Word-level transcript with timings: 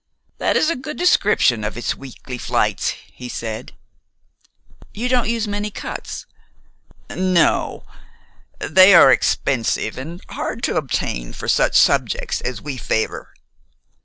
"That 0.39 0.57
is 0.57 0.71
a 0.71 0.75
good 0.75 0.97
description 0.97 1.63
of 1.63 1.77
its 1.77 1.93
weekly 1.93 2.39
flights," 2.39 2.95
he 3.13 3.29
said. 3.29 3.73
"You 4.95 5.07
don't 5.07 5.29
use 5.29 5.47
many 5.47 5.69
cuts?" 5.69 6.25
"N 7.07 7.35
no. 7.35 7.85
They 8.57 8.95
are 8.95 9.11
expensive 9.11 9.99
and 9.99 10.19
hard 10.29 10.63
to 10.63 10.75
obtain 10.75 11.33
for 11.33 11.47
such 11.47 11.75
subjects 11.75 12.41
as 12.41 12.59
we 12.63 12.77
favor." 12.77 13.35